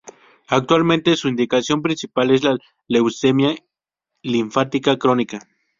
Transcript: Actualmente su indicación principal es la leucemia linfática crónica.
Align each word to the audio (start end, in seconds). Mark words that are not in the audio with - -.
Actualmente 0.47 1.15
su 1.15 1.27
indicación 1.27 1.83
principal 1.83 2.31
es 2.31 2.43
la 2.43 2.57
leucemia 2.87 3.53
linfática 4.23 4.97
crónica. 4.97 5.41